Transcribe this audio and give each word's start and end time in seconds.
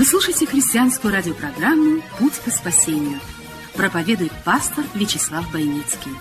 Вы 0.00 0.06
слушаете 0.06 0.46
христианскую 0.46 1.12
радиопрограмму 1.12 2.02
«Путь 2.18 2.38
к 2.42 2.50
спасению». 2.50 3.20
Проповедует 3.74 4.32
пастор 4.46 4.82
Вячеслав 4.94 5.52
Бойницкий. 5.52 6.12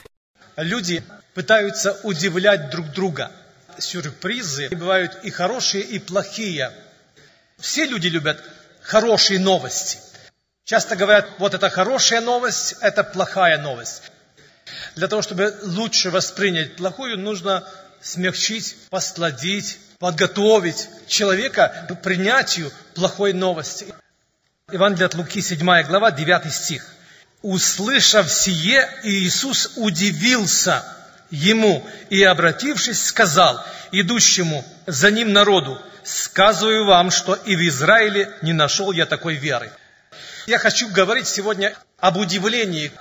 Люди 0.58 1.02
пытаются 1.34 1.98
удивлять 2.04 2.72
друг 2.72 2.92
друга. 2.92 3.32
Сюрпризы 3.78 4.68
бывают 4.72 5.20
и 5.24 5.30
хорошие, 5.30 5.82
и 5.82 5.98
плохие. 5.98 6.74
Все 7.58 7.86
люди 7.86 8.10
любят 8.10 8.44
хорошие 8.82 9.40
новости. 9.40 9.98
Часто 10.66 10.98
говорят, 10.98 11.30
вот 11.38 11.54
это 11.54 11.70
хорошая 11.70 12.20
новость, 12.20 12.76
это 12.82 13.06
плохая 13.06 13.60
новость. 13.60 14.12
Для 14.98 15.08
того, 15.08 15.22
чтобы 15.22 15.58
лучше 15.64 16.12
воспринять 16.12 16.76
плохую, 16.76 17.18
нужно 17.18 17.66
смягчить, 18.02 18.76
посладить, 18.90 19.78
подготовить 20.00 20.88
человека 21.08 21.86
к 21.90 21.96
принятию 22.02 22.72
плохой 22.96 23.34
новости. 23.34 23.88
Евангелие 24.72 25.08
от 25.08 25.16
Луки, 25.16 25.42
7 25.42 25.60
глава, 25.84 26.12
9 26.12 26.54
стих. 26.54 26.86
«Услышав 27.42 28.32
сие, 28.32 28.90
Иисус 29.04 29.74
удивился 29.78 30.84
ему 31.30 31.88
и, 32.10 32.24
обратившись, 32.24 33.06
сказал 33.06 33.64
идущему 33.92 34.66
за 34.88 35.12
ним 35.12 35.34
народу, 35.34 35.80
«Сказываю 36.04 36.86
вам, 36.86 37.12
что 37.12 37.36
и 37.36 37.56
в 37.56 37.68
Израиле 37.68 38.30
не 38.42 38.54
нашел 38.54 38.92
я 38.92 39.06
такой 39.06 39.36
веры». 39.36 39.72
Я 40.48 40.58
хочу 40.58 40.90
говорить 40.90 41.28
сегодня 41.28 41.76
об 42.00 42.18
удивлении. 42.18 42.92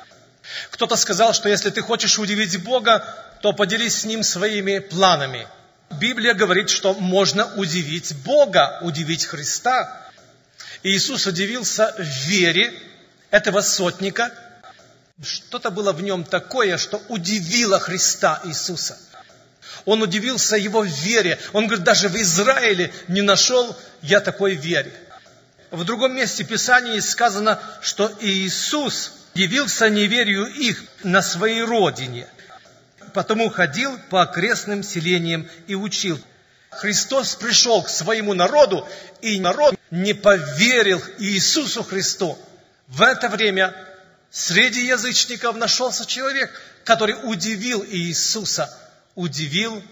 Кто-то 0.70 0.96
сказал, 0.96 1.32
что 1.34 1.48
если 1.48 1.70
ты 1.70 1.82
хочешь 1.82 2.18
удивить 2.18 2.62
Бога, 2.62 3.04
то 3.42 3.52
поделись 3.52 4.00
с 4.00 4.04
Ним 4.04 4.22
своими 4.22 4.78
планами– 4.78 5.46
Библия 5.90 6.34
говорит, 6.34 6.70
что 6.70 6.94
можно 6.94 7.46
удивить 7.56 8.14
Бога, 8.24 8.78
удивить 8.82 9.24
Христа. 9.24 10.00
Иисус 10.82 11.26
удивился 11.26 11.94
в 11.98 12.28
вере 12.28 12.72
этого 13.30 13.62
сотника. 13.62 14.32
Что-то 15.22 15.70
было 15.70 15.92
в 15.92 16.02
нем 16.02 16.24
такое, 16.24 16.76
что 16.78 17.02
удивило 17.08 17.80
Христа 17.80 18.40
Иисуса. 18.44 18.96
Он 19.84 20.02
удивился 20.02 20.56
его 20.56 20.84
вере. 20.84 21.40
Он 21.52 21.66
говорит, 21.66 21.84
даже 21.84 22.08
в 22.08 22.16
Израиле 22.16 22.92
не 23.08 23.22
нашел 23.22 23.76
я 24.02 24.20
такой 24.20 24.54
веры. 24.54 24.92
В 25.70 25.84
другом 25.84 26.14
месте 26.14 26.44
Писания 26.44 27.00
сказано, 27.00 27.60
что 27.80 28.12
Иисус 28.20 29.12
явился 29.38 29.88
неверию 29.88 30.46
их 30.46 30.84
на 31.02 31.22
своей 31.22 31.62
родине– 31.62 32.26
потому 33.12 33.48
ходил 33.48 33.98
по 34.10 34.22
окрестным 34.22 34.82
селениям 34.82 35.48
и 35.66 35.74
учил. 35.74 36.20
Христос 36.70 37.34
пришел 37.34 37.82
к 37.82 37.88
своему 37.88 38.34
народу, 38.34 38.86
и 39.22 39.40
народ 39.40 39.74
не 39.90 40.14
поверил 40.14 41.02
Иисусу 41.18 41.82
Христу. 41.82 42.38
В 42.86 43.02
это 43.02 43.28
время 43.28 43.74
среди 44.30 44.86
язычников 44.86 45.56
нашелся 45.56 46.06
человек, 46.06 46.50
который 46.84 47.16
удивил 47.22 47.84
Иисуса, 47.84 48.72
удивил 49.14 49.82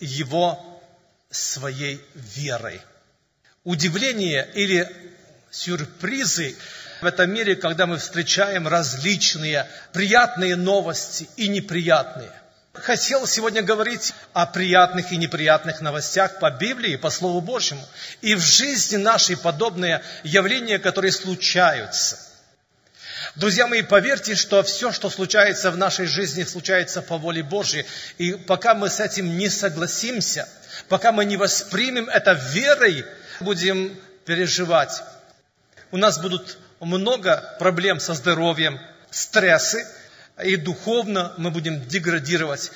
его 0.00 0.82
своей 1.30 2.00
верой. 2.14 2.80
Удивление 3.62 4.50
или 4.54 4.90
сюрпризы 5.50 6.56
в 7.00 7.06
этом 7.06 7.30
мире, 7.32 7.56
когда 7.56 7.86
мы 7.86 7.98
встречаем 7.98 8.68
различные 8.68 9.66
приятные 9.92 10.56
новости 10.56 11.28
и 11.36 11.48
неприятные. 11.48 12.30
Хотел 12.74 13.26
сегодня 13.26 13.62
говорить 13.62 14.14
о 14.32 14.46
приятных 14.46 15.12
и 15.12 15.16
неприятных 15.16 15.80
новостях 15.80 16.40
по 16.40 16.50
Библии, 16.50 16.96
по 16.96 17.08
Слову 17.08 17.40
Божьему. 17.40 17.86
И 18.20 18.34
в 18.34 18.40
жизни 18.40 18.96
нашей 18.96 19.36
подобные 19.36 20.02
явления, 20.24 20.80
которые 20.80 21.12
случаются. 21.12 22.18
Друзья 23.36 23.68
мои, 23.68 23.82
поверьте, 23.82 24.34
что 24.34 24.62
все, 24.64 24.90
что 24.90 25.08
случается 25.08 25.70
в 25.70 25.76
нашей 25.76 26.06
жизни, 26.06 26.42
случается 26.42 27.00
по 27.00 27.16
воле 27.16 27.44
Божьей. 27.44 27.86
И 28.18 28.32
пока 28.32 28.74
мы 28.74 28.90
с 28.90 28.98
этим 28.98 29.38
не 29.38 29.48
согласимся, 29.48 30.48
пока 30.88 31.12
мы 31.12 31.24
не 31.24 31.36
воспримем 31.36 32.08
это 32.08 32.32
верой, 32.32 33.04
будем 33.38 33.96
переживать. 34.24 35.02
У 35.92 35.96
нас 35.96 36.18
будут 36.18 36.58
много 36.84 37.56
проблем 37.58 38.00
со 38.00 38.14
здоровьем, 38.14 38.80
стрессы, 39.10 39.86
и 40.42 40.56
духовно 40.56 41.32
мы 41.36 41.50
будем 41.50 41.86
деградировать. 41.86 42.72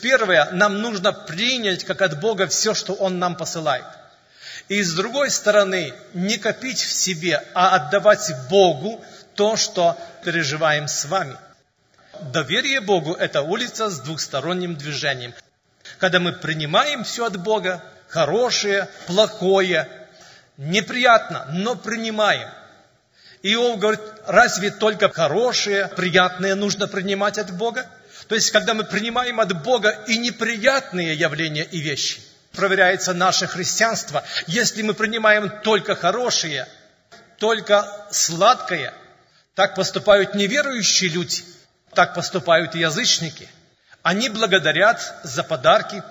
Первое, 0.00 0.50
нам 0.52 0.80
нужно 0.80 1.12
принять 1.12 1.84
как 1.84 2.00
от 2.00 2.20
Бога 2.20 2.46
все, 2.46 2.74
что 2.74 2.94
Он 2.94 3.18
нам 3.18 3.36
посылает. 3.36 3.84
И 4.68 4.82
с 4.82 4.94
другой 4.94 5.30
стороны, 5.30 5.92
не 6.14 6.38
копить 6.38 6.80
в 6.80 6.92
себе, 6.92 7.42
а 7.54 7.74
отдавать 7.76 8.30
Богу 8.48 9.04
то, 9.34 9.56
что 9.56 9.98
переживаем 10.24 10.88
с 10.88 11.04
вами. 11.04 11.36
Доверие 12.20 12.80
Богу– 12.80 13.12
это 13.18 13.42
улица 13.42 13.90
с 13.90 14.00
двухсторонним 14.00 14.76
движением. 14.76 15.34
Когда 15.98 16.20
мы 16.20 16.32
принимаем 16.32 17.04
все 17.04 17.26
от 17.26 17.36
Бога, 17.36 17.82
хорошее, 18.08 18.88
плохое, 19.06 19.88
неприятно, 20.56 21.46
но 21.50 21.74
принимаем– 21.74 22.48
Иов 23.42 23.78
говорит, 23.78 24.00
разве 24.26 24.70
только 24.70 25.12
хорошее, 25.12 25.88
приятное 25.96 26.54
нужно 26.54 26.86
принимать 26.86 27.38
от 27.38 27.50
Бога? 27.52 27.86
То 28.28 28.36
есть, 28.36 28.52
когда 28.52 28.72
мы 28.72 28.84
принимаем 28.84 29.40
от 29.40 29.62
Бога 29.62 29.90
и 30.06 30.16
неприятные 30.16 31.14
явления 31.14 31.64
и 31.64 31.80
вещи, 31.80 32.20
проверяется 32.52 33.12
наше 33.12 33.48
христианство. 33.48 34.22
Если 34.46 34.82
мы 34.82 34.94
принимаем 34.94 35.50
только 35.64 35.96
хорошее, 35.96 36.68
только 37.38 37.84
сладкое, 38.12 38.94
так 39.54 39.74
поступают 39.74 40.34
неверующие 40.34 41.10
люди, 41.10 41.44
так 41.94 42.14
поступают 42.14 42.76
и 42.76 42.80
язычники. 42.80 43.48
Они 44.02 44.28
благодарят 44.28 45.00
за 45.24 45.42
подарки, 45.42 46.02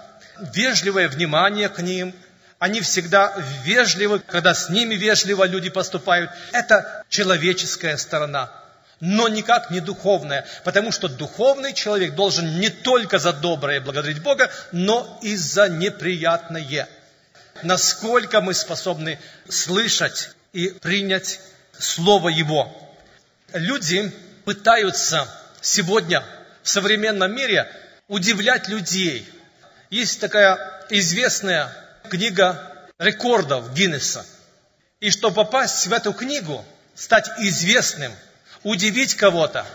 вежливое 0.53 1.07
внимание 1.07 1.69
к 1.69 1.79
ним– 1.79 2.13
они 2.61 2.79
всегда 2.81 3.33
вежливы, 3.63 4.19
когда 4.19 4.53
с 4.53 4.69
ними 4.69 4.93
вежливо 4.93 5.45
люди 5.45 5.71
поступают. 5.71 6.29
Это 6.51 7.03
человеческая 7.09 7.97
сторона, 7.97 8.51
но 8.99 9.27
никак 9.27 9.71
не 9.71 9.79
духовная, 9.79 10.45
потому 10.63 10.91
что 10.91 11.07
духовный 11.07 11.73
человек 11.73 12.13
должен 12.13 12.59
не 12.59 12.69
только 12.69 13.17
за 13.17 13.33
доброе 13.33 13.81
благодарить 13.81 14.21
Бога, 14.21 14.51
но 14.71 15.19
и 15.23 15.35
за 15.35 15.69
неприятное. 15.69 16.87
Насколько 17.63 18.41
мы 18.41 18.53
способны 18.53 19.19
слышать 19.49 20.29
и 20.53 20.67
принять 20.67 21.39
Слово 21.79 22.29
Его. 22.29 22.71
Люди 23.53 24.13
пытаются 24.45 25.27
сегодня 25.61 26.23
в 26.61 26.69
современном 26.69 27.33
мире 27.35 27.67
удивлять 28.07 28.67
людей. 28.67 29.27
Есть 29.89 30.19
такая 30.19 30.85
известная 30.91 31.75
книга 32.09 32.89
рекордов 32.99 33.73
Гиннесса. 33.73 34.25
И 34.99 35.09
чтобы 35.09 35.35
попасть 35.35 35.87
в 35.87 35.93
эту 35.93 36.13
книгу, 36.13 36.63
стать 36.95 37.29
известным, 37.39 38.13
удивить 38.63 39.15
кого-то, 39.15 39.65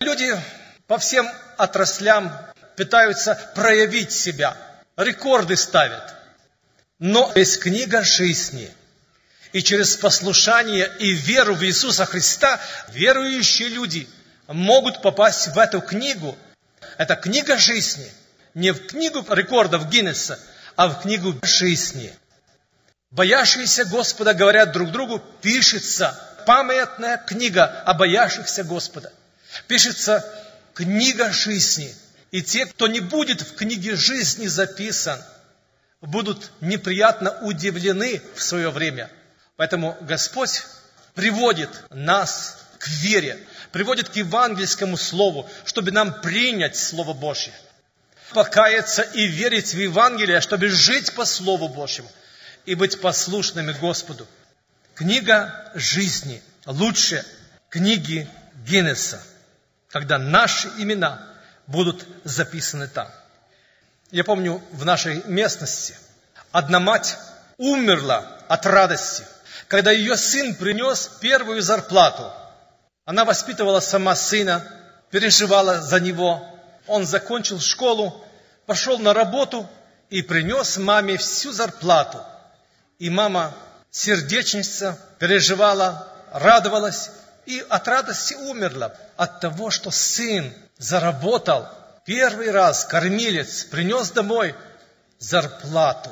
люди 0.00 0.34
по 0.86 0.98
всем 0.98 1.28
отраслям 1.56 2.32
пытаются 2.76 3.34
проявить 3.54 4.12
себя, 4.12 4.56
рекорды 4.96 5.56
ставят. 5.56 6.14
Но 6.98 7.32
есть 7.34 7.60
книга 7.60 8.02
жизни. 8.02 8.70
И 9.52 9.62
через 9.62 9.96
послушание 9.96 10.90
и 10.98 11.12
веру 11.12 11.54
в 11.54 11.64
Иисуса 11.64 12.04
Христа 12.04 12.60
верующие 12.88 13.68
люди 13.68 14.08
могут 14.46 15.02
попасть 15.02 15.48
в 15.48 15.58
эту 15.58 15.80
книгу. 15.80 16.36
Это 16.98 17.16
книга 17.16 17.56
жизни. 17.56 18.10
Не 18.54 18.72
в 18.72 18.86
книгу 18.86 19.24
рекордов 19.30 19.88
Гиннесса, 19.88 20.38
а 20.78 20.88
в 20.88 21.02
книгу 21.02 21.34
жизни. 21.42 22.14
Боящиеся 23.10 23.84
Господа 23.84 24.32
говорят 24.32 24.70
друг 24.70 24.92
другу, 24.92 25.20
пишется 25.42 26.16
памятная 26.46 27.16
книга 27.16 27.64
о 27.64 27.94
боящихся 27.94 28.62
Господа. 28.62 29.12
Пишется 29.66 30.24
книга 30.74 31.32
жизни. 31.32 31.92
И 32.30 32.42
те, 32.42 32.64
кто 32.64 32.86
не 32.86 33.00
будет 33.00 33.40
в 33.40 33.56
книге 33.56 33.96
жизни 33.96 34.46
записан, 34.46 35.20
будут 36.00 36.52
неприятно 36.60 37.36
удивлены 37.40 38.22
в 38.36 38.42
свое 38.44 38.70
время. 38.70 39.10
Поэтому 39.56 39.96
Господь 40.02 40.62
приводит 41.14 41.70
нас 41.90 42.56
к 42.78 42.86
вере, 42.86 43.36
приводит 43.72 44.10
к 44.10 44.14
евангельскому 44.14 44.96
слову, 44.96 45.50
чтобы 45.64 45.90
нам 45.90 46.20
принять 46.20 46.76
Слово 46.76 47.14
Божье. 47.14 47.52
Покаяться 48.32 49.02
и 49.02 49.26
верить 49.26 49.72
в 49.72 49.78
Евангелие, 49.78 50.40
чтобы 50.40 50.68
жить 50.68 51.14
по 51.14 51.24
Слову 51.24 51.68
Божьему 51.68 52.10
и 52.66 52.74
быть 52.74 53.00
послушными 53.00 53.72
Господу. 53.72 54.26
Книга 54.94 55.70
жизни 55.74 56.42
лучше 56.66 57.24
книги 57.70 58.28
Гиннеса, 58.66 59.22
когда 59.88 60.18
наши 60.18 60.68
имена 60.78 61.26
будут 61.66 62.06
записаны 62.24 62.88
там. 62.88 63.08
Я 64.10 64.24
помню, 64.24 64.62
в 64.72 64.84
нашей 64.84 65.22
местности 65.24 65.94
одна 66.50 66.80
мать 66.80 67.16
умерла 67.58 68.24
от 68.48 68.66
радости, 68.66 69.24
когда 69.68 69.90
ее 69.90 70.16
сын 70.16 70.54
принес 70.54 71.10
первую 71.20 71.62
зарплату. 71.62 72.32
Она 73.04 73.24
воспитывала 73.24 73.80
сама 73.80 74.14
сына, 74.14 74.66
переживала 75.10 75.80
за 75.80 76.00
него. 76.00 76.57
Он 76.88 77.06
закончил 77.06 77.60
школу, 77.60 78.24
пошел 78.66 78.98
на 78.98 79.14
работу 79.14 79.68
и 80.10 80.22
принес 80.22 80.76
маме 80.78 81.16
всю 81.16 81.52
зарплату. 81.52 82.20
И 82.98 83.10
мама 83.10 83.54
сердечница, 83.90 84.98
переживала, 85.18 86.08
радовалась 86.32 87.10
и 87.46 87.64
от 87.68 87.86
радости 87.88 88.34
умерла 88.34 88.94
от 89.16 89.40
того, 89.40 89.70
что 89.70 89.90
сын 89.90 90.52
заработал 90.78 91.68
первый 92.04 92.50
раз, 92.50 92.84
кормилец, 92.84 93.64
принес 93.64 94.10
домой 94.10 94.54
зарплату. 95.18 96.10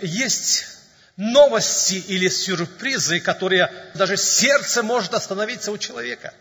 Есть 0.00 0.66
новости 1.16 1.94
или 1.94 2.28
сюрпризы, 2.28 3.20
которые 3.20 3.72
даже 3.94 4.16
сердце 4.16 4.82
может 4.82 5.14
остановиться 5.14 5.72
у 5.72 5.78
человека. 5.78 6.34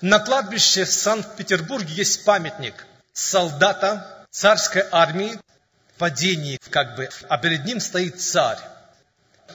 На 0.00 0.18
кладбище 0.18 0.84
в 0.84 0.92
Санкт-Петербурге 0.92 1.92
есть 1.94 2.24
памятник 2.24 2.86
солдата 3.12 4.26
царской 4.30 4.84
армии 4.90 5.38
в 5.94 5.98
падении, 5.98 6.58
как 6.70 6.96
бы, 6.96 7.08
а 7.28 7.38
перед 7.38 7.64
ним 7.64 7.80
стоит 7.80 8.20
царь. 8.20 8.58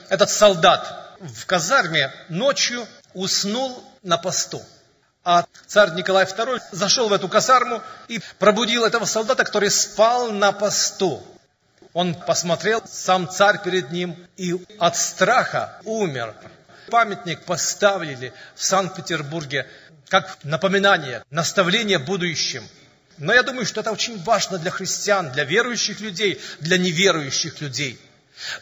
Этот 0.08 0.30
солдат 0.30 1.16
в 1.20 1.46
казарме 1.46 2.12
ночью 2.28 2.86
уснул 3.14 3.82
на 4.02 4.18
посту. 4.18 4.62
А 5.24 5.44
царь 5.66 5.92
Николай 5.92 6.24
II 6.24 6.62
зашел 6.72 7.08
в 7.08 7.12
эту 7.12 7.28
казарму 7.28 7.82
и 8.06 8.20
пробудил 8.38 8.84
этого 8.84 9.04
солдата, 9.04 9.44
который 9.44 9.70
спал 9.70 10.30
на 10.30 10.52
посту. 10.52 11.22
Он 11.92 12.14
посмотрел, 12.14 12.82
сам 12.86 13.28
царь 13.28 13.60
перед 13.62 13.90
ним, 13.90 14.16
и 14.36 14.54
от 14.78 14.96
страха 14.96 15.80
умер. 15.84 16.34
Памятник 16.90 17.44
поставили 17.44 18.32
в 18.54 18.64
Санкт-Петербурге 18.64 19.66
как 20.08 20.38
напоминание, 20.42 21.22
наставление 21.30 21.98
будущим. 21.98 22.66
Но 23.18 23.32
я 23.32 23.42
думаю, 23.42 23.66
что 23.66 23.80
это 23.80 23.92
очень 23.92 24.22
важно 24.22 24.58
для 24.58 24.70
христиан, 24.70 25.32
для 25.32 25.44
верующих 25.44 26.00
людей, 26.00 26.40
для 26.60 26.78
неверующих 26.78 27.60
людей. 27.60 28.00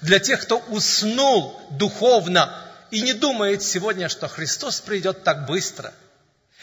Для 0.00 0.18
тех, 0.18 0.40
кто 0.42 0.58
уснул 0.58 1.60
духовно 1.72 2.52
и 2.90 3.02
не 3.02 3.12
думает 3.12 3.62
сегодня, 3.62 4.08
что 4.08 4.28
Христос 4.28 4.80
придет 4.80 5.24
так 5.24 5.46
быстро. 5.46 5.92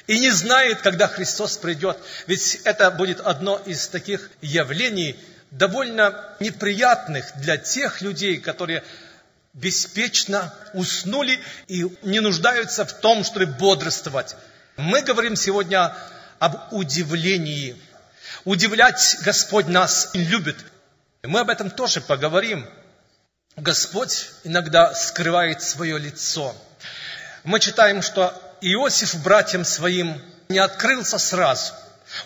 И 0.07 0.19
не 0.19 0.31
знает, 0.31 0.81
когда 0.81 1.07
Христос 1.07 1.57
придет. 1.57 1.97
Ведь 2.27 2.61
это 2.63 2.91
будет 2.91 3.21
одно 3.21 3.61
из 3.65 3.87
таких 3.87 4.31
явлений, 4.41 5.15
довольно 5.51 6.35
неприятных 6.39 7.31
для 7.35 7.57
тех 7.57 8.01
людей, 8.01 8.37
которые 8.37 8.83
беспечно 9.53 10.51
уснули 10.73 11.39
и 11.67 11.85
не 12.01 12.19
нуждаются 12.19 12.85
в 12.85 12.93
том, 12.93 13.23
чтобы 13.23 13.45
бодрствовать. 13.45 14.35
Мы 14.77 15.03
говорим 15.03 15.35
сегодня 15.35 15.95
об 16.39 16.73
удивлении. 16.73 17.79
Удивлять 18.43 19.17
Господь 19.21 19.67
нас 19.67 20.09
любит. 20.13 20.57
Мы 21.21 21.41
об 21.41 21.49
этом 21.49 21.69
тоже 21.69 22.01
поговорим. 22.01 22.67
Господь 23.55 24.29
иногда 24.43 24.95
скрывает 24.95 25.61
свое 25.61 25.99
лицо. 25.99 26.55
Мы 27.43 27.59
читаем, 27.59 28.01
что 28.01 28.33
Иосиф 28.61 29.21
братьям 29.21 29.63
своим 29.63 30.19
не 30.49 30.57
открылся 30.57 31.19
сразу. 31.19 31.73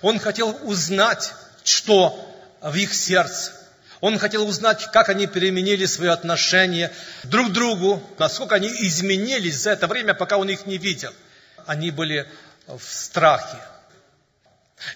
Он 0.02 0.18
хотел 0.18 0.58
узнать, 0.64 1.34
что 1.66 2.34
в 2.62 2.76
их 2.76 2.94
сердце. 2.94 3.52
Он 4.00 4.18
хотел 4.20 4.48
узнать, 4.48 4.90
как 4.94 5.10
они 5.10 5.28
переменили 5.28 5.86
свое 5.86 6.12
отношение 6.12 6.94
друг 7.24 7.50
к 7.50 7.52
другу, 7.52 8.02
насколько 8.20 8.56
они 8.56 8.70
изменились 8.70 9.58
за 9.58 9.72
это 9.72 9.88
время, 9.88 10.14
пока 10.14 10.38
он 10.38 10.50
их 10.50 10.66
не 10.66 10.78
видел. 10.78 11.14
Они 11.68 11.92
были 11.92 12.28
в 12.66 12.82
страхе. 12.82 13.58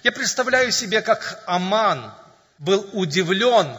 Я 0.03 0.11
представляю 0.11 0.71
себе, 0.71 1.01
как 1.01 1.43
Аман 1.45 2.13
был 2.57 2.89
удивлен 2.93 3.77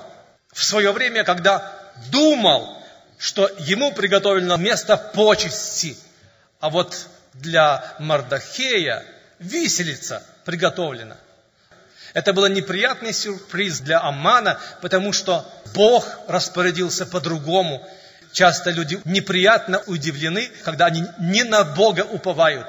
в 0.52 0.62
свое 0.62 0.92
время, 0.92 1.24
когда 1.24 1.72
думал, 2.10 2.80
что 3.18 3.50
ему 3.58 3.92
приготовлено 3.92 4.56
место 4.56 4.96
почести, 4.96 5.96
а 6.60 6.70
вот 6.70 7.08
для 7.34 7.94
Мардахея 7.98 9.04
виселица 9.40 10.22
приготовлена– 10.44 11.16
это 12.14 12.34
был 12.34 12.46
неприятный 12.46 13.12
сюрприз 13.12 13.80
для 13.80 14.00
Амана, 14.00 14.60
потому 14.82 15.12
что 15.12 15.50
Бог 15.74 16.06
распорядился 16.28 17.06
по-другому. 17.06 17.86
Часто 18.32 18.70
люди 18.70 19.00
неприятно 19.04 19.82
удивлены, 19.86 20.50
когда 20.64 20.86
они 20.86 21.04
не 21.18 21.44
на 21.44 21.64
Бога 21.64 22.02
уповают. 22.02 22.66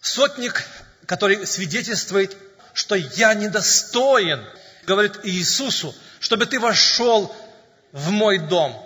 Сотник, 0.00 0.64
который 1.06 1.46
свидетельствует, 1.46 2.36
что 2.74 2.94
я 2.94 3.34
недостоин, 3.34 4.44
говорит 4.86 5.20
Иисусу, 5.24 5.94
чтобы 6.20 6.46
ты 6.46 6.60
вошел 6.60 7.34
в 7.92 8.10
мой 8.10 8.38
дом. 8.38 8.84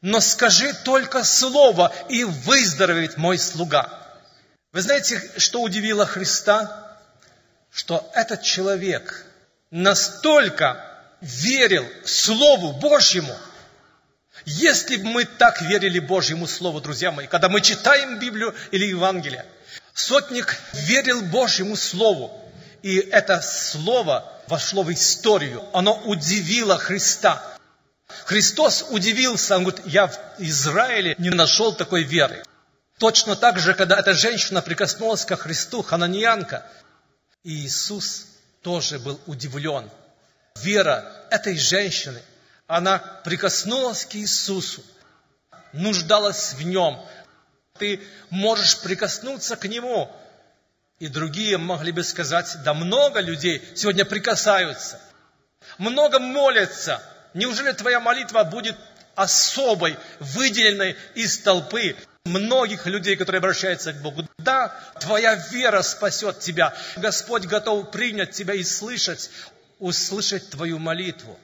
Но 0.00 0.20
скажи 0.20 0.72
только 0.84 1.24
слово, 1.24 1.92
и 2.08 2.24
выздоровеет 2.24 3.16
мой 3.16 3.38
слуга. 3.38 3.88
Вы 4.72 4.82
знаете, 4.82 5.20
что 5.38 5.62
удивило 5.62 6.06
Христа? 6.06 6.88
что 7.70 8.10
этот 8.14 8.42
человек 8.42 9.24
настолько 9.70 10.84
верил 11.20 11.86
Слову 12.04 12.72
Божьему, 12.72 13.34
если 14.44 14.96
бы 14.96 15.04
мы 15.04 15.24
так 15.24 15.62
верили 15.62 15.98
Божьему 15.98 16.46
Слову, 16.46 16.80
друзья 16.80 17.10
мои, 17.10 17.26
когда 17.26 17.48
мы 17.48 17.60
читаем 17.60 18.18
Библию 18.18 18.54
или 18.70 18.86
Евангелие, 18.86 19.44
сотник 19.94 20.56
верил 20.72 21.22
Божьему 21.22 21.76
Слову, 21.76 22.32
и 22.82 22.96
это 22.96 23.40
Слово 23.40 24.32
вошло 24.46 24.82
в 24.82 24.92
историю, 24.92 25.62
оно 25.72 26.00
удивило 26.04 26.78
Христа. 26.78 27.42
Христос 28.24 28.86
удивился, 28.90 29.56
он 29.56 29.64
говорит, 29.64 29.86
я 29.86 30.06
в 30.06 30.18
Израиле 30.38 31.14
не 31.18 31.30
нашел 31.30 31.74
такой 31.74 32.04
веры. 32.04 32.42
Точно 32.98 33.36
так 33.36 33.58
же, 33.58 33.74
когда 33.74 33.98
эта 33.98 34.14
женщина 34.14 34.62
прикоснулась 34.62 35.24
ко 35.24 35.36
Христу, 35.36 35.82
хананьянка, 35.82 36.66
Иисус 37.44 38.26
тоже 38.62 38.98
был 38.98 39.20
удивлен. 39.26 39.88
Вера 40.56 41.26
этой 41.30 41.56
женщины, 41.56 42.20
она 42.68 42.98
прикоснулась 43.24 44.04
к 44.04 44.14
Иисусу, 44.14 44.84
нуждалась 45.72 46.52
в 46.52 46.62
Нем. 46.62 47.00
Ты 47.78 48.00
можешь 48.30 48.80
прикоснуться 48.80 49.56
к 49.56 49.66
Нему. 49.66 50.14
И 51.00 51.08
другие 51.08 51.58
могли 51.58 51.92
бы 51.92 52.04
сказать, 52.04 52.56
да 52.64 52.74
много 52.74 53.20
людей 53.20 53.62
сегодня 53.74 54.04
прикасаются, 54.04 55.00
много 55.78 56.18
молятся. 56.18 57.00
Неужели 57.34 57.72
твоя 57.72 58.00
молитва 58.00 58.44
будет 58.44 58.76
особой, 59.14 59.96
выделенной 60.20 60.96
из 61.14 61.38
толпы? 61.38 61.96
многих 62.24 62.84
людей, 62.84 63.16
которые 63.16 63.38
обращаются 63.38 63.94
к 63.94 64.02
Богу. 64.02 64.22
Да, 64.36 64.78
твоя 65.00 65.34
вера 65.34 65.80
спасет 65.80 66.40
тебя. 66.40 66.74
Господь 66.96 67.46
готов 67.46 67.90
принять 67.90 68.32
тебя 68.32 68.52
и 68.52 68.62
слышать, 68.62 69.30
услышать 69.78 70.50
твою 70.50 70.78
молитву. 70.78 71.38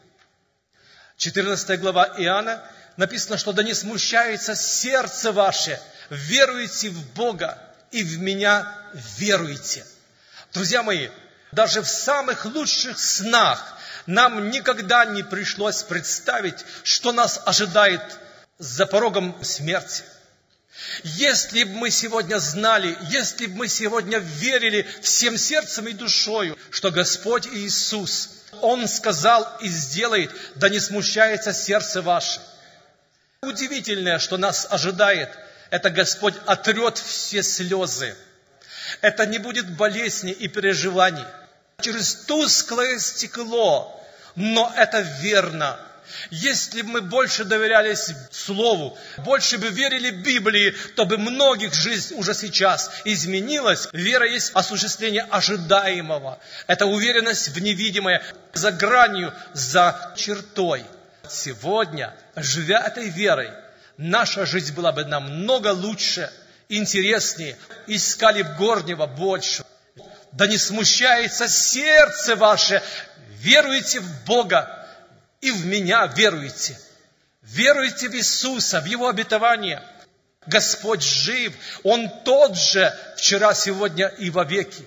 14 1.16 1.80
глава 1.80 2.14
Иоанна 2.18 2.62
написано, 2.97 3.38
что 3.38 3.52
да 3.52 3.62
не 3.62 3.75
смущается 3.75 4.54
сердце 4.54 5.33
ваше, 5.33 5.80
веруйте 6.11 6.90
в 6.90 7.14
Бога 7.14 7.59
и 7.90 8.02
в 8.02 8.18
меня 8.18 8.76
веруйте. 9.18 9.85
Друзья 10.52 10.83
мои, 10.83 11.09
даже 11.52 11.83
в 11.83 11.88
самых 11.88 12.44
лучших 12.44 12.99
снах 12.99 13.78
нам 14.06 14.50
никогда 14.50 15.04
не 15.04 15.23
пришлось 15.23 15.83
представить, 15.83 16.64
что 16.83 17.12
нас 17.12 17.40
ожидает 17.44 18.02
за 18.59 18.87
порогом 18.87 19.42
смерти. 19.42 20.04
Если 21.02 21.64
бы 21.64 21.73
мы 21.75 21.90
сегодня 21.90 22.38
знали, 22.38 22.97
если 23.09 23.47
бы 23.47 23.57
мы 23.59 23.69
сегодня 23.69 24.19
верили 24.19 24.87
всем 25.02 25.38
сердцем 25.38 25.88
и 25.88 25.93
душою, 25.93 26.59
что 26.71 26.90
Господь 26.90 27.47
Иисус, 27.47 28.31
Он 28.61 28.88
сказал 28.88 29.47
и 29.61 29.69
сделает, 29.69 30.31
да 30.57 30.69
не 30.69 30.81
смущается 30.81 31.52
сердце 31.52 32.02
ваше. 32.02 32.40
Удивительное, 33.43 34.19
что 34.19 34.37
нас 34.37 34.66
ожидает 34.71 35.31
это 35.75 35.90
Господь 35.90 36.35
отрет 36.47 36.99
все 36.99 37.43
слезы. 37.43 38.14
Это 39.00 39.26
не 39.26 39.38
будет 39.38 39.76
болезни 39.76 40.31
и 40.31 40.47
переживаний. 40.47 41.25
Через 41.81 42.14
тусклое 42.26 43.00
стекло, 43.00 44.00
но 44.37 44.73
это 44.76 45.00
верно. 45.00 45.81
Если 46.30 46.82
бы 46.82 46.88
мы 46.88 47.00
больше 47.00 47.44
доверялись 47.44 48.12
Слову, 48.30 48.99
больше 49.18 49.58
бы 49.58 49.68
верили 49.68 50.11
Библии, 50.11 50.75
то 50.96 51.04
бы 51.04 51.18
многих 51.18 51.75
жизнь 51.75 52.14
уже 52.14 52.34
сейчас 52.34 52.90
изменилась. 53.04 53.88
Вера 53.92 54.26
есть 54.26 54.52
осуществление 54.54 55.23
ожидаемого. 55.30 56.38
Это 56.66 56.87
уверенность 56.87 57.49
в 57.49 57.61
невидимое, 57.61 58.23
за 58.52 58.73
гранью, 58.73 59.32
за 59.52 60.14
чертой. 60.16 60.84
Сегодня, 61.28 62.14
живя 62.37 62.80
этой 62.80 63.08
верой, 63.08 63.50
наша 63.96 64.46
жизнь 64.46 64.75
была 64.75 64.92
бы 64.92 65.04
намного 65.04 65.68
лучше, 65.68 66.30
интереснее, 66.68 67.56
искали 67.87 68.42
бы 68.42 68.54
горнего 68.54 69.06
больше. 69.06 69.64
Да 70.32 70.46
не 70.46 70.58
смущается 70.58 71.49
сердце 71.49 72.37
ваше, 72.37 72.82
веруйте 73.38 74.00
в 74.00 74.25
Бога, 74.25 74.84
и 75.44 75.50
в 75.50 75.66
меня 75.66 76.06
веруете. 76.06 76.78
Веруйте 77.42 78.08
в 78.08 78.14
Иисуса, 78.14 78.80
в 78.80 78.86
Его 78.86 79.08
обетование. 79.08 79.82
Господь 80.46 81.02
жив, 81.02 81.54
Он 81.82 82.10
тот 82.24 82.56
же 82.56 82.92
вчера, 83.16 83.52
сегодня 83.54 84.06
и 84.06 84.30
вовеки. 84.30 84.86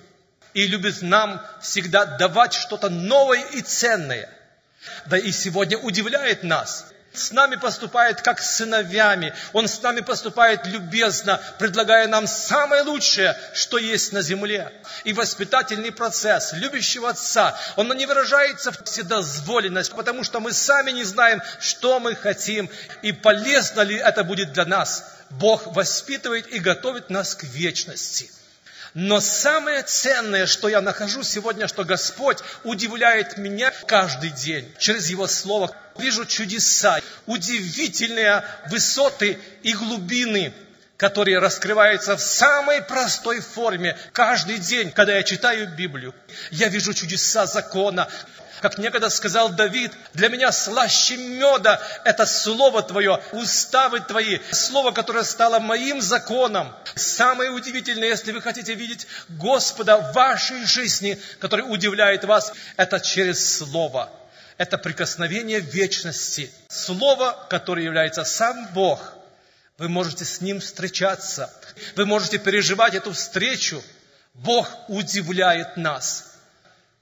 И 0.55 0.65
любит 0.65 1.03
нам 1.03 1.45
всегда 1.61 2.05
давать 2.05 2.53
что-то 2.53 2.89
новое 2.89 3.43
и 3.53 3.61
ценное. 3.61 4.29
Да 5.05 5.17
и 5.17 5.31
сегодня 5.31 5.77
удивляет 5.77 6.43
нас– 6.43 6.87
с 7.17 7.31
нами 7.31 7.55
поступает 7.55 8.21
как 8.21 8.41
с 8.41 8.57
сыновьями. 8.57 9.33
Он 9.53 9.67
с 9.67 9.81
нами 9.81 10.01
поступает 10.01 10.65
любезно, 10.65 11.41
предлагая 11.59 12.07
нам 12.07 12.27
самое 12.27 12.83
лучшее, 12.83 13.37
что 13.53 13.77
есть 13.77 14.13
на 14.13 14.21
земле. 14.21 14.71
И 15.03 15.13
воспитательный 15.13 15.91
процесс 15.91 16.53
любящего 16.53 17.09
отца, 17.09 17.57
он 17.75 17.89
не 17.89 18.05
выражается 18.05 18.71
в 18.71 18.83
вседозволенность, 18.83 19.93
потому 19.93 20.23
что 20.23 20.39
мы 20.39 20.53
сами 20.53 20.91
не 20.91 21.03
знаем, 21.03 21.41
что 21.59 21.99
мы 21.99 22.15
хотим 22.15 22.69
и 23.01 23.11
полезно 23.11 23.81
ли 23.81 23.95
это 23.95 24.23
будет 24.23 24.53
для 24.53 24.65
нас. 24.65 25.05
Бог 25.29 25.67
воспитывает 25.67 26.47
и 26.47 26.59
готовит 26.59 27.09
нас 27.09 27.35
к 27.35 27.43
вечности. 27.43 28.31
Но 28.99 29.19
самое 29.19 29.83
ценное, 29.83 30.47
что 30.47 30.69
я 30.69 30.81
нахожу 30.81 31.21
сегодня, 31.21 31.67
что 31.67 31.83
Господь 31.83 32.39
удивляет 32.63 33.37
меня 33.37 33.71
каждый 33.85 34.31
день 34.31 34.67
через 34.79 35.11
Его 35.11 35.27
Слово. 35.27 35.69
Вижу 35.99 36.25
чудеса, 36.25 36.99
удивительные 37.27 38.43
высоты 38.71 39.37
и 39.61 39.75
глубины, 39.75 40.51
которые 40.97 41.37
раскрываются 41.37 42.17
в 42.17 42.21
самой 42.21 42.81
простой 42.81 43.39
форме 43.39 43.95
каждый 44.13 44.57
день, 44.57 44.89
когда 44.89 45.15
я 45.15 45.21
читаю 45.21 45.69
Библию. 45.75 46.15
Я 46.49 46.67
вижу 46.67 46.91
чудеса 46.91 47.45
закона, 47.45 48.07
как 48.61 48.77
некогда 48.77 49.09
сказал 49.09 49.49
Давид, 49.49 49.91
для 50.13 50.29
меня 50.29 50.51
слаще 50.51 51.17
меда– 51.17 51.81
это 52.03 52.25
Слово 52.25 52.81
Твое, 52.81 53.21
уставы 53.31 53.99
Твои, 53.99 54.39
Слово, 54.51 54.91
которое 54.91 55.23
стало 55.23 55.59
моим 55.59 56.01
законом. 56.01 56.73
Самое 56.95 57.51
удивительное, 57.51 58.07
если 58.09 58.31
вы 58.31 58.41
хотите 58.41 58.73
видеть 58.73 59.07
Господа 59.29 59.97
в 59.97 60.13
вашей 60.13 60.65
жизни, 60.65 61.19
который 61.39 61.61
удивляет 61.61 62.23
вас, 62.23 62.51
это 62.77 62.99
через 62.99 63.57
Слово. 63.57 64.09
Это 64.57 64.77
прикосновение 64.77 65.59
вечности. 65.59 66.51
Слово, 66.67 67.45
которое 67.49 67.83
является 67.83 68.23
сам 68.23 68.67
Бог. 68.73 69.13
Вы 69.77 69.87
можете 69.87 70.25
с 70.25 70.41
Ним 70.41 70.59
встречаться. 70.59 71.53
Вы 71.95 72.07
можете 72.07 72.39
переживать 72.39 72.95
эту 72.95 73.13
встречу. 73.13 73.83
Бог 74.33 74.67
удивляет 74.87 75.77
нас. 75.77 76.26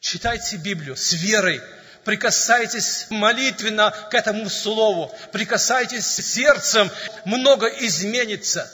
Читайте 0.06 0.58
Библию 0.58 0.96
с 0.96 1.14
верой, 1.14 1.64
прикасайтесь 2.04 3.08
молитвенно 3.10 3.90
к 4.12 4.14
этому 4.14 4.52
слову, 4.52 5.12
прикасайтесь 5.32 6.06
сердцем, 6.06 6.92
много 7.26 7.66
изменится. 7.66 8.72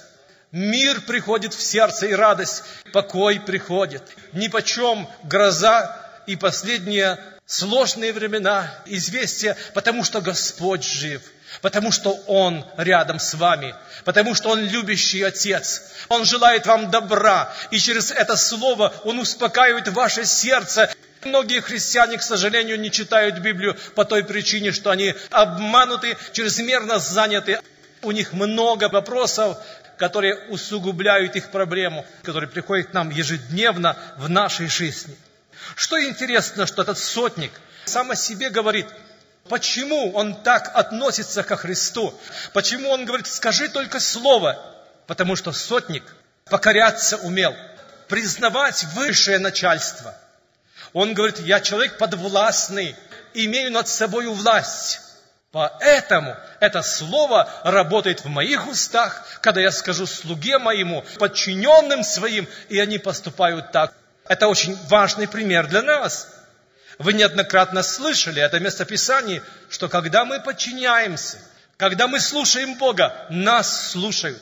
Мир 0.52 1.00
приходит 1.00 1.54
в 1.54 1.62
сердце 1.62 2.08
и 2.08 2.14
радость, 2.14 2.64
покой 2.92 3.40
приходит. 3.40 4.04
Ни 4.34 4.50
почем 4.50 5.08
гроза 5.24 5.98
и 6.28 6.36
последние 6.36 7.18
сложные 7.46 8.12
времена, 8.12 8.70
известия, 8.86 9.56
потому 9.74 10.04
что 10.04 10.20
Господь 10.20 10.84
жив, 10.84 11.22
потому 11.62 11.94
что 11.94 12.12
Он 12.28 12.66
рядом 12.76 13.20
с 13.20 13.36
вами, 13.36 13.74
потому 14.04 14.36
что 14.36 14.50
Он 14.50 14.60
любящий 14.60 15.22
Отец. 15.24 15.94
Он 16.10 16.26
желает 16.26 16.66
вам 16.66 16.92
добра, 16.92 17.54
и 17.72 17.80
через 17.80 18.12
это 18.12 18.36
слово 18.36 18.94
Он 19.06 19.20
успокаивает 19.20 19.88
ваше 19.88 20.26
сердце, 20.26 20.94
Многие 21.24 21.62
христиане, 21.62 22.18
к 22.18 22.24
сожалению, 22.24 22.80
не 22.80 22.90
читают 22.90 23.38
Библию 23.40 23.78
по 23.96 24.06
той 24.06 24.24
причине, 24.24 24.72
что 24.72 24.90
они 24.90 25.14
обмануты, 25.30 26.18
чрезмерно 26.34 26.98
заняты. 27.00 27.60
У 28.02 28.12
них 28.12 28.34
много 28.34 28.90
вопросов, 28.90 29.58
которые 29.98 30.36
усугубляют 30.50 31.36
их 31.36 31.52
проблему, 31.52 32.06
которые 32.24 32.50
приходят 32.50 32.88
к 32.88 32.94
нам 32.94 33.12
ежедневно 33.12 33.96
в 34.18 34.30
нашей 34.30 34.68
жизни. 34.68 35.16
Что 35.76 36.04
интересно, 36.04 36.66
что 36.66 36.82
этот 36.82 36.98
сотник 36.98 37.52
сам 37.86 38.10
о 38.10 38.16
себе 38.16 38.50
говорит, 38.50 38.88
почему 39.48 40.12
он 40.14 40.42
так 40.42 40.72
относится 40.74 41.44
ко 41.44 41.56
Христу, 41.56 42.16
почему 42.54 42.90
он 42.90 43.06
говорит, 43.06 43.28
скажи 43.28 43.70
только 43.70 44.00
слово, 44.00 44.60
потому 45.06 45.36
что 45.36 45.52
сотник 45.52 46.04
покоряться 46.46 47.18
умел, 47.18 47.56
признавать 48.08 48.84
высшее 48.96 49.38
начальство– 49.38 50.16
он 50.94 51.14
говорит, 51.14 51.40
я 51.40 51.60
человек 51.62 51.98
подвластный, 51.98 52.96
имею 53.34 53.72
над 53.72 53.88
собой 53.88 54.28
власть. 54.28 55.00
Поэтому 55.52 56.36
это 56.62 56.82
слово 56.82 57.50
работает 57.64 58.24
в 58.24 58.28
моих 58.28 58.68
устах, 58.68 59.26
когда 59.42 59.60
я 59.60 59.72
скажу 59.72 60.06
слуге 60.06 60.60
моему, 60.60 61.04
подчиненным 61.20 62.04
своим, 62.04 62.48
и 62.70 62.80
они 62.80 62.98
поступают 63.00 63.72
так. 63.72 63.94
Это 64.28 64.48
очень 64.48 64.78
важный 64.88 65.28
пример 65.28 65.68
для 65.68 65.82
нас. 65.82 66.30
Вы 67.00 67.14
неоднократно 67.14 67.84
слышали 67.84 68.42
это 68.42 68.60
местописание, 68.60 69.44
что 69.70 69.90
когда 69.90 70.24
мы 70.24 70.40
подчиняемся, 70.40 71.38
когда 71.76 72.08
мы 72.08 72.20
слушаем 72.20 72.76
Бога, 72.76 73.14
нас 73.30 73.92
слушают. 73.92 74.42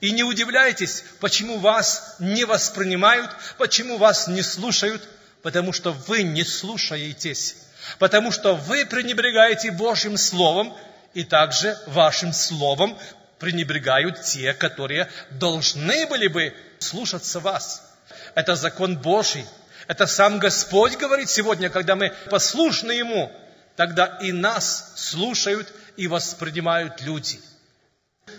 И 0.00 0.12
не 0.12 0.24
удивляйтесь, 0.24 1.04
почему 1.20 1.58
вас 1.58 2.16
не 2.18 2.44
воспринимают, 2.44 3.30
почему 3.58 3.98
вас 3.98 4.28
не 4.28 4.42
слушают– 4.42 5.02
потому 5.42 5.72
что 5.72 5.92
вы 5.92 6.22
не 6.22 6.44
слушаетесь, 6.44 7.56
потому 7.98 8.32
что 8.32 8.54
вы 8.54 8.84
пренебрегаете 8.86 9.70
Божьим 9.70 10.16
Словом, 10.16 10.74
и 11.14 11.24
также 11.24 11.76
вашим 11.86 12.32
Словом 12.32 12.96
пренебрегают 13.38 14.22
те, 14.22 14.52
которые 14.52 15.08
должны 15.30 16.06
были 16.06 16.28
бы 16.28 16.54
слушаться 16.78 17.40
вас. 17.40 17.90
Это 18.34 18.54
закон 18.54 18.96
Божий. 18.98 19.44
Это 19.88 20.06
сам 20.06 20.38
Господь 20.38 20.96
говорит 20.96 21.28
сегодня, 21.28 21.68
когда 21.68 21.96
мы 21.96 22.12
послушны 22.30 22.92
Ему, 22.92 23.32
тогда 23.76 24.18
и 24.20 24.30
нас 24.30 24.92
слушают 24.94 25.72
и 25.96 26.06
воспринимают 26.06 27.00
люди. 27.00 27.40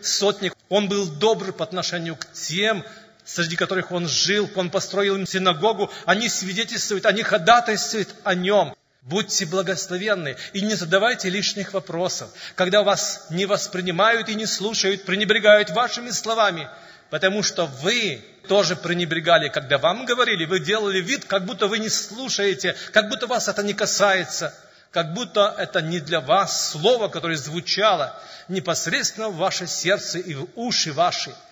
Сотник, 0.02 0.54
он 0.70 0.88
был 0.88 1.06
добр 1.08 1.52
по 1.52 1.66
отношению 1.66 2.16
к 2.16 2.32
тем, 2.32 2.86
среди 3.26 3.56
которых 3.56 3.92
он 3.92 4.08
жил, 4.08 4.50
он 4.56 4.70
построил 4.70 5.16
им 5.16 5.26
синагогу, 5.26 5.92
они 6.06 6.30
свидетельствуют, 6.30 7.06
они 7.06 7.24
ходатайствуют 7.24 8.10
о 8.24 8.36
нем. 8.36 8.76
Будьте 9.04 9.48
благословенны 9.48 10.38
и 10.54 10.62
не 10.62 10.76
задавайте 10.76 11.30
лишних 11.30 11.74
вопросов, 11.74 12.30
когда 12.56 12.84
вас 12.84 13.28
не 13.32 13.48
воспринимают 13.48 14.30
и 14.30 14.36
не 14.36 14.46
слушают, 14.46 15.06
пренебрегают 15.06 15.72
вашими 15.72 16.12
словами, 16.12 16.70
потому 17.10 17.42
что 17.42 17.66
вы 17.66 18.24
тоже 18.48 18.76
пренебрегали, 18.76 19.50
когда 19.50 19.80
вам 19.80 20.06
говорили, 20.06 20.46
вы 20.46 20.60
делали 20.60 21.02
вид, 21.02 21.26
как 21.26 21.46
будто 21.46 21.66
вы 21.66 21.80
не 21.80 21.90
слушаете, 21.90 22.76
как 22.94 23.10
будто 23.10 23.26
вас 23.26 23.48
это 23.48 23.64
не 23.64 23.74
касается, 23.74 24.54
как 24.92 25.14
будто 25.14 25.56
это 25.58 25.82
не 25.82 26.00
для 26.00 26.22
вас 26.22 26.70
слово, 26.70 27.08
которое 27.08 27.38
звучало 27.38 28.16
непосредственно 28.50 29.30
в 29.30 29.38
ваше 29.38 29.66
сердце 29.66 30.20
и 30.20 30.36
в 30.36 30.48
уши 30.56 30.94
ваши– 30.94 31.34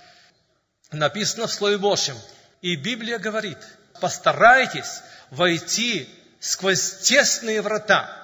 написано 0.92 1.48
в 1.48 1.54
Слове 1.54 1.78
Божьем. 1.78 2.18
И 2.62 2.76
Библия 2.76 3.20
говорит, 3.20 3.58
постарайтесь 4.00 5.02
войти 5.30 6.10
сквозь 6.40 7.00
тесные 7.00 7.62
врата. 7.62 8.16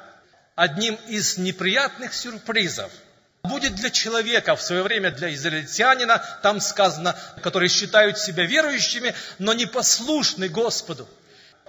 Одним 0.55 0.95
из 1.07 1.37
неприятных 1.37 2.13
сюрпризов 2.13 2.91
будет 3.43 3.75
для 3.75 3.89
человека, 3.89 4.55
в 4.55 4.61
свое 4.61 4.83
время 4.83 5.11
для 5.11 5.33
израильтянина, 5.33 6.23
там 6.41 6.59
сказано, 6.59 7.15
которые 7.41 7.69
считают 7.69 8.17
себя 8.17 8.45
верующими, 8.45 9.13
но 9.37 9.53
не 9.53 9.65
послушны 9.65 10.49
Господу. 10.49 11.07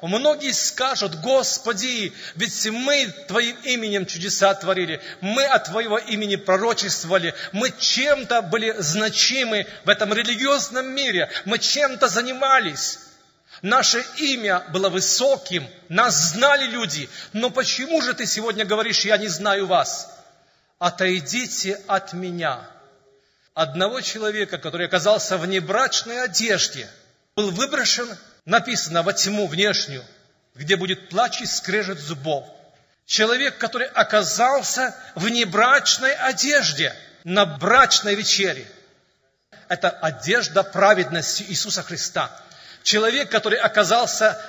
Многие 0.02 0.52
скажут, 0.52 1.14
Господи, 1.20 2.12
ведь 2.34 2.66
мы 2.66 3.06
Твоим 3.28 3.56
именем 3.62 4.04
чудеса 4.04 4.52
творили, 4.52 5.00
мы 5.22 5.46
от 5.46 5.64
Твоего 5.64 5.96
имени 5.96 6.36
пророчествовали, 6.36 7.34
мы 7.52 7.72
чем-то 7.78 8.42
были 8.42 8.74
значимы 8.78 9.66
в 9.84 9.88
этом 9.88 10.12
религиозном 10.12 10.86
мире, 10.94 11.30
мы 11.46 11.58
чем-то 11.58 12.08
занимались. 12.08 12.98
Наше 13.62 14.04
имя 14.18 14.64
было 14.70 14.90
высоким, 14.90 15.66
нас 15.88 16.32
знали 16.32 16.66
люди, 16.66 17.08
но 17.32 17.48
почему 17.48 18.02
же 18.02 18.12
Ты 18.12 18.26
сегодня 18.26 18.66
говоришь, 18.66 19.06
я 19.06 19.16
не 19.16 19.28
знаю 19.28 19.66
вас? 19.66 20.12
Отойдите 20.78 21.80
от 21.86 22.12
меня. 22.12 22.68
Одного 23.54 24.02
человека, 24.02 24.58
который 24.58 24.88
оказался 24.88 25.38
в 25.38 25.46
небрачной 25.46 26.22
одежде, 26.22 26.86
был 27.34 27.50
выброшен 27.50 28.14
написано 28.46 29.02
во 29.02 29.12
тьму 29.12 29.46
внешнюю, 29.46 30.04
где 30.54 30.76
будет 30.76 31.10
плач 31.10 31.42
и 31.42 31.46
скрежет 31.46 31.98
зубов. 31.98 32.46
Человек, 33.04 33.58
который 33.58 33.88
оказался 33.88 34.94
в 35.14 35.28
небрачной 35.28 36.14
одежде 36.14 36.94
на 37.24 37.44
брачной 37.44 38.14
вечере. 38.14 38.66
Это 39.68 39.90
одежда 39.90 40.62
праведности 40.62 41.44
Иисуса 41.48 41.82
Христа. 41.82 42.30
Человек, 42.82 43.30
который 43.30 43.58
оказался 43.58 44.40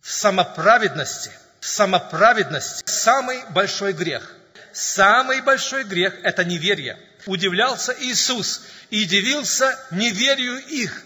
в 0.00 0.10
самоправедности. 0.10 1.30
Самоправедность– 1.60 2.82
самый 2.88 3.44
большой 3.50 3.92
грех. 3.92 4.34
Самый 4.72 5.40
большой 5.40 5.84
грех– 5.84 6.14
это 6.22 6.44
неверие. 6.44 6.98
Удивлялся 7.26 7.94
Иисус 8.00 8.62
и 8.90 9.04
удивился 9.04 9.78
неверию 9.90 10.58
их, 10.66 11.02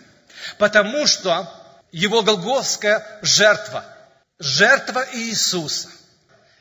потому 0.59 1.07
что 1.07 1.64
его 1.95 2.23
голгофская 2.23 3.07
жертва, 3.23 3.85
жертва 4.41 5.07
Иисуса, 5.13 5.89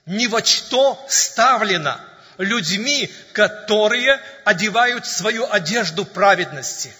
ни 0.05 0.27
во 0.27 0.43
что 0.43 1.03
ставлена 1.09 1.99
людьми, 2.37 3.11
которые 3.31 4.21
одевают 4.45 5.07
свою 5.07 5.51
одежду 5.51 6.05
праведности. 6.05 6.93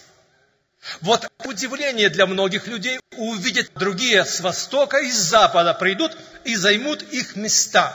Вот 1.01 1.31
удивление 1.45 2.09
для 2.09 2.25
многих 2.25 2.65
людей 2.65 2.99
увидеть 3.17 3.71
другие 3.75 4.25
с 4.25 4.39
востока 4.41 4.97
и 4.97 5.11
с 5.11 5.15
запада 5.15 5.75
придут 5.75 6.17
и 6.43 6.55
займут 6.55 7.03
их 7.03 7.35
места. 7.35 7.93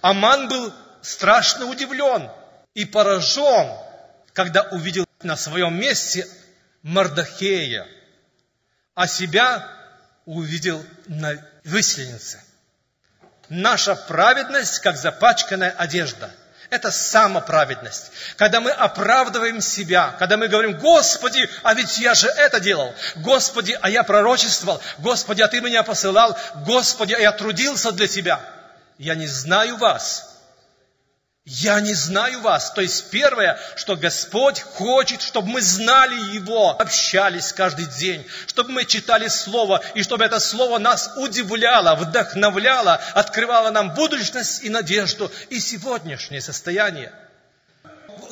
Аман 0.00 0.48
был 0.48 0.74
страшно 1.02 1.66
удивлен 1.66 2.30
и 2.74 2.84
поражен, 2.84 3.78
когда 4.32 4.62
увидел 4.72 5.06
на 5.22 5.36
своем 5.36 5.78
месте 5.78 6.26
Мардахея– 6.82 7.86
а 8.94 9.06
себя 9.06 9.68
увидел 10.24 10.84
на 11.06 11.36
выселеннице. 11.64 12.40
Наша 13.48 13.94
праведность, 13.94 14.78
как 14.78 14.96
запачканная 14.96 15.70
одежда. 15.70 16.30
Это 16.70 16.90
самоправедность. 16.90 18.10
Когда 18.36 18.60
мы 18.60 18.70
оправдываем 18.70 19.60
себя, 19.60 20.14
когда 20.18 20.36
мы 20.36 20.48
говорим, 20.48 20.78
Господи, 20.78 21.48
а 21.62 21.74
ведь 21.74 21.98
я 21.98 22.14
же 22.14 22.26
это 22.26 22.58
делал. 22.58 22.92
Господи, 23.16 23.78
а 23.80 23.90
я 23.90 24.02
пророчествовал. 24.02 24.80
Господи, 24.98 25.42
а 25.42 25.48
Ты 25.48 25.60
меня 25.60 25.82
посылал. 25.82 26.36
Господи, 26.66 27.12
а 27.12 27.20
я 27.20 27.32
трудился 27.32 27.92
для 27.92 28.08
Тебя. 28.08 28.40
Я 28.98 29.14
не 29.14 29.26
знаю 29.26 29.76
вас. 29.76 30.33
Я 31.46 31.80
не 31.80 31.92
знаю 31.92 32.40
вас. 32.40 32.72
То 32.72 32.80
есть 32.80 33.10
первое, 33.10 33.58
что 33.76 33.96
Господь 33.96 34.62
хочет, 34.62 35.20
чтобы 35.20 35.48
мы 35.48 35.60
знали 35.60 36.34
Его, 36.34 36.70
общались 36.70 37.52
каждый 37.52 37.84
день, 37.84 38.26
чтобы 38.46 38.70
мы 38.70 38.86
читали 38.86 39.28
Слово, 39.28 39.82
и 39.94 40.02
чтобы 40.02 40.24
это 40.24 40.40
Слово 40.40 40.78
нас 40.78 41.12
удивляло, 41.16 41.96
вдохновляло, 41.96 42.94
открывало 43.12 43.70
нам 43.70 43.92
будущность 43.92 44.64
и 44.64 44.70
надежду, 44.70 45.30
и 45.50 45.60
сегодняшнее 45.60 46.40
состояние. 46.40 47.12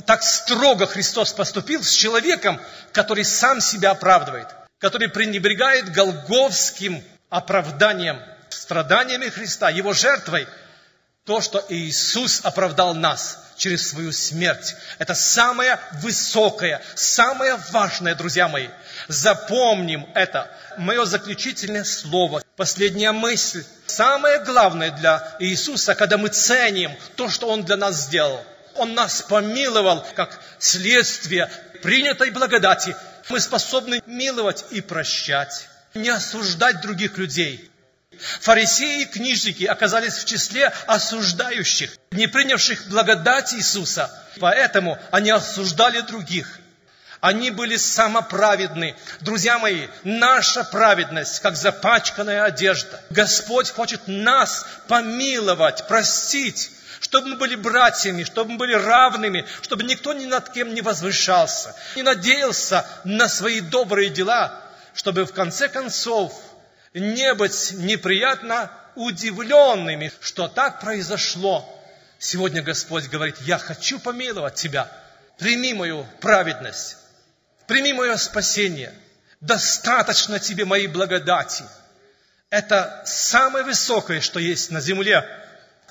Так 0.07 0.23
строго 0.23 0.87
Христос 0.87 1.35
поступил 1.35 1.85
с 1.85 1.91
человеком, 1.91 2.59
который 2.93 3.27
сам 3.27 3.61
себя 3.61 3.91
оправдывает, 3.91 4.49
который 4.79 5.11
пренебрегает 5.11 5.93
голговским 5.93 7.05
оправданием, 7.29 8.23
страданиями 8.49 9.29
Христа, 9.29 9.69
Его 9.69 9.93
жертвой– 9.93 10.49
то, 11.25 11.41
что 11.41 11.65
Иисус 11.69 12.41
оправдал 12.43 12.95
нас 12.95 13.39
через 13.57 13.89
свою 13.89 14.11
смерть. 14.13 14.75
Это 14.99 15.15
самое 15.15 15.79
высокое, 16.01 16.83
самое 16.97 17.57
важное, 17.71 18.17
друзья 18.17 18.49
мои. 18.49 18.69
Запомним 19.07 20.05
это. 20.15 20.51
Мое 20.79 21.05
заключительное 21.05 21.85
слово, 21.85 22.43
последняя 22.57 23.13
мысль. 23.13 23.65
Самое 23.87 24.43
главное 24.43 24.91
для 24.91 25.37
Иисуса, 25.39 25.95
когда 25.95 26.19
мы 26.19 26.29
ценим 26.29 26.91
то, 27.15 27.29
что 27.29 27.49
Он 27.49 27.65
для 27.65 27.77
нас 27.77 28.07
сделал. 28.07 28.43
Он 28.75 28.95
нас 28.95 29.23
помиловал 29.23 30.05
как 30.17 30.41
следствие 30.59 31.49
принятой 31.83 32.31
благодати. 32.31 32.97
Мы 33.29 33.39
способны 33.39 34.03
миловать 34.07 34.65
и 34.71 34.81
прощать, 34.81 35.69
не 35.95 36.09
осуждать 36.09 36.81
других 36.81 37.17
людей, 37.19 37.71
Фарисеи 38.41 39.03
и 39.03 39.07
книжники 39.07 39.65
оказались 39.65 40.19
в 40.19 40.25
числе 40.25 40.73
осуждающих, 40.87 41.91
не 42.11 42.27
принявших 42.27 42.87
благодать 42.89 43.55
Иисуса. 43.55 44.11
Поэтому 44.41 44.99
они 45.11 45.31
осуждали 45.31 46.01
других. 46.01 46.59
Они 47.21 47.51
были 47.51 47.77
самоправедны. 47.77 48.97
Друзья 49.21 49.59
мои, 49.59 49.87
наша 50.03 50.65
праведность, 50.65 51.39
как 51.41 51.57
запачканная 51.57 52.43
одежда. 52.43 53.01
Господь 53.11 53.71
хочет 53.71 54.01
нас 54.09 54.67
помиловать, 54.89 55.87
простить, 55.87 56.73
чтобы 57.01 57.29
мы 57.29 57.37
были 57.37 57.55
братьями, 57.55 58.25
чтобы 58.25 58.53
мы 58.53 58.59
были 58.59 58.75
равными, 58.75 59.47
чтобы 59.61 59.85
никто 59.85 60.13
ни 60.13 60.25
над 60.25 60.51
кем 60.51 60.75
не 60.75 60.83
возвышался, 60.83 61.77
не 61.95 62.03
надеялся 62.03 62.85
на 63.05 63.29
свои 63.29 63.61
добрые 63.61 64.11
дела, 64.11 64.61
чтобы 64.95 65.25
в 65.25 65.33
конце 65.33 65.69
концов 65.69 66.33
не 66.95 67.35
быть 67.35 67.73
неприятно 67.73 68.71
удивленными, 68.95 70.13
что 70.21 70.49
так 70.49 70.81
произошло. 70.81 71.69
Сегодня 72.19 72.63
Господь 72.63 73.09
говорит, 73.09 73.37
я 73.41 73.59
хочу 73.59 73.99
помиловать 73.99 74.55
тебя. 74.55 74.91
Прими 75.39 75.75
мою 75.75 76.07
праведность. 76.21 76.97
Прими 77.67 77.93
мое 77.93 78.17
спасение. 78.17 78.93
Достаточно 79.41 80.39
тебе 80.39 80.65
моей 80.65 80.87
благодати. 80.87 81.65
Это 82.51 83.03
самое 83.07 83.65
высокое, 83.65 84.21
что 84.21 84.39
есть 84.39 84.71
на 84.71 84.81
земле. 84.81 85.27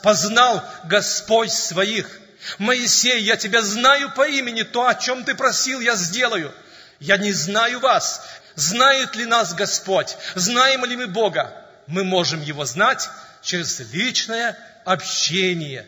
Познал 0.04 0.64
Господь 0.86 1.52
своих. 1.52 2.20
Моисей, 2.60 3.22
я 3.22 3.36
тебя 3.36 3.62
знаю 3.62 4.12
по 4.14 4.28
имени, 4.28 4.64
то, 4.64 4.88
о 4.88 4.96
чем 4.96 5.24
ты 5.24 5.36
просил, 5.36 5.80
я 5.80 5.96
сделаю. 5.96 6.54
Я 7.00 7.18
не 7.18 7.34
знаю 7.34 7.80
вас, 7.80 8.26
Знает 8.56 9.16
ли 9.16 9.26
нас 9.26 9.54
Господь? 9.54 10.18
Знаем 10.36 10.86
ли 10.86 10.96
мы 10.96 11.08
Бога? 11.08 11.66
Мы 11.88 12.04
можем 12.04 12.42
Его 12.42 12.66
знать 12.66 13.10
через 13.42 13.80
личное 13.92 14.58
общение. 14.86 15.86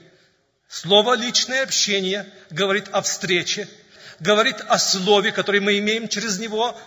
Слово 0.70 1.16
«личное 1.16 1.64
общение» 1.64 2.28
говорит 2.50 2.86
о 2.92 3.02
встрече, 3.02 3.68
говорит 4.20 4.62
о 4.68 4.80
слове, 4.80 5.32
которое 5.32 5.62
мы 5.62 5.78
имеем 5.78 6.08
через 6.08 6.40
Него. 6.40 6.80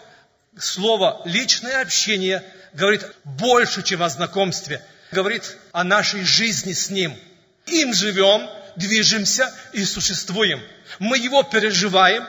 Слово 0.58 1.22
«личное 1.24 1.82
общение» 1.82 2.42
говорит 2.72 3.04
больше, 3.24 3.82
чем 3.82 4.02
о 4.02 4.08
знакомстве, 4.08 4.82
говорит 5.12 5.56
о 5.72 5.84
нашей 5.84 6.24
жизни 6.24 6.72
с 6.72 6.90
Ним. 6.90 7.16
Им 7.66 7.94
живем, 7.94 8.50
движемся 8.76 9.54
и 9.72 9.84
существуем. 9.84 10.60
Мы 10.98 11.18
Его 11.18 11.42
переживаем, 11.42 12.26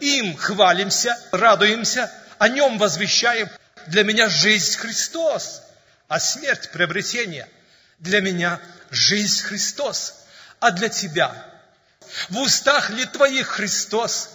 им 0.00 0.36
хвалимся, 0.36 1.16
радуемся– 1.30 2.10
о 2.38 2.48
нем 2.48 2.78
возвещаем. 2.78 3.48
Для 3.86 4.02
меня 4.02 4.28
жизнь 4.28 4.76
Христос, 4.78 5.62
а 6.08 6.18
смерть 6.18 6.70
приобретение. 6.72 7.48
Для 7.98 8.20
меня 8.20 8.60
жизнь 8.90 9.42
Христос, 9.42 10.26
а 10.60 10.70
для 10.70 10.88
тебя. 10.88 11.32
В 12.28 12.38
устах 12.40 12.90
ли 12.90 13.04
твоих 13.04 13.48
Христос? 13.48 14.30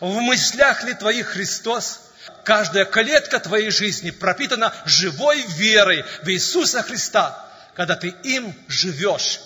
В 0.00 0.20
мыслях 0.20 0.84
ли 0.84 0.94
твоих 0.94 1.28
Христос? 1.28 2.00
Каждая 2.44 2.84
клетка 2.84 3.38
твоей 3.38 3.70
жизни 3.70 4.10
пропитана 4.10 4.74
живой 4.84 5.42
верой 5.58 6.04
в 6.22 6.28
Иисуса 6.28 6.82
Христа, 6.82 7.48
когда 7.74 7.96
ты 7.96 8.08
им 8.22 8.54
живешь, 8.68 9.40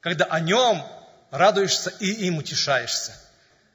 когда 0.00 0.24
о 0.26 0.40
нем 0.40 0.86
радуешься 1.30 1.90
и 2.00 2.10
им 2.26 2.38
утешаешься. 2.38 3.12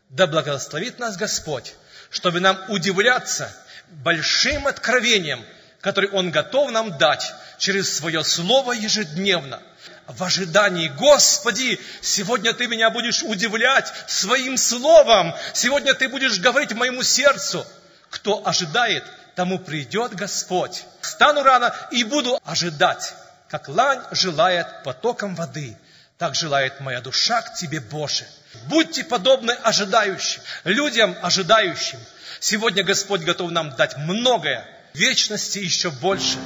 Да 0.09 0.25
благословит 0.27 0.97
нас 0.97 1.17
Господь 1.17 1.75
чтобы 2.09 2.39
нам 2.39 2.59
удивляться 2.69 3.53
большим 3.87 4.67
откровением, 4.67 5.43
которое 5.81 6.09
Он 6.09 6.31
готов 6.31 6.71
нам 6.71 6.97
дать 6.97 7.33
через 7.57 7.95
Свое 7.97 8.23
Слово 8.23 8.73
ежедневно. 8.73 9.61
В 10.07 10.23
ожидании, 10.23 10.87
Господи, 10.87 11.79
сегодня 12.01 12.53
Ты 12.53 12.67
меня 12.67 12.89
будешь 12.89 13.23
удивлять 13.23 13.93
Своим 14.07 14.57
Словом, 14.57 15.33
сегодня 15.53 15.93
Ты 15.93 16.09
будешь 16.09 16.39
говорить 16.39 16.73
моему 16.73 17.03
сердцу. 17.03 17.65
Кто 18.09 18.45
ожидает, 18.45 19.03
тому 19.35 19.59
придет 19.59 20.15
Господь. 20.15 20.83
встану 21.01 21.43
рано 21.43 21.73
и 21.91 22.03
буду 22.03 22.39
ожидать, 22.43 23.13
как 23.49 23.69
лань 23.69 24.01
желает 24.11 24.83
потоком 24.83 25.35
воды. 25.35 25.77
Так 26.19 26.35
желает 26.35 26.81
моя 26.81 26.99
душа 26.99 27.41
к 27.41 27.55
Тебе, 27.55 27.79
Боже. 27.79 28.25
Будьте 28.65 29.05
подобны 29.05 29.51
ожидающим, 29.51 30.41
людям 30.65 31.15
ожидающим. 31.21 31.97
Сегодня 32.41 32.83
Господь 32.83 33.21
готов 33.21 33.51
нам 33.51 33.73
дать 33.77 33.95
многое, 33.95 34.67
вечности 34.93 35.59
еще 35.59 35.91
больше. 35.91 36.37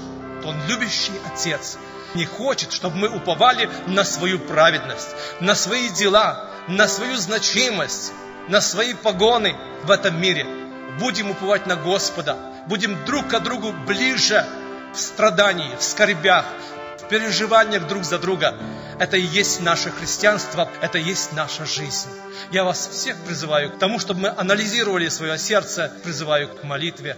Он 0.46 0.56
любящий 0.68 1.14
Отец, 1.26 1.78
не 2.14 2.28
хочет, 2.28 2.72
чтобы 2.72 2.98
мы 2.98 3.10
уповали 3.10 3.68
на 3.88 4.04
свою 4.04 4.38
праведность, 4.38 5.10
на 5.40 5.56
свои 5.56 5.90
дела, 5.90 6.52
на 6.68 6.88
свою 6.88 7.18
значимость, 7.18 8.12
на 8.50 8.62
свои 8.62 8.94
погоны 8.94 9.56
в 9.86 9.90
этом 9.90 10.22
мире. 10.22 10.46
Будем 11.00 11.32
уповать 11.32 11.66
на 11.66 11.78
Господа, 11.78 12.38
будем 12.68 13.04
друг 13.06 13.28
к 13.28 13.40
другу 13.40 13.72
ближе 13.72 14.46
в 14.94 15.00
страдании, 15.00 15.76
в 15.78 15.82
скорбях, 15.82 16.46
в 17.06 17.10
переживаниях 17.10 17.88
друг 17.88 18.04
за 18.04 18.20
друга. 18.20 18.56
Это 19.00 19.18
и 19.18 19.22
есть 19.22 19.62
наше 19.62 19.90
христианство, 19.92 20.70
это 20.82 20.98
и 20.98 21.04
есть 21.04 21.34
наша 21.34 21.66
жизнь. 21.66 22.10
Я 22.52 22.64
вас 22.64 22.88
всех 22.88 23.18
призываю 23.18 23.72
к 23.72 23.80
тому, 23.80 24.00
чтобы 24.00 24.22
мы 24.22 24.30
анализировали 24.30 25.10
свое 25.10 25.38
сердце, 25.38 25.92
призываю 26.04 26.48
к 26.48 26.64
молитве. 26.64 27.18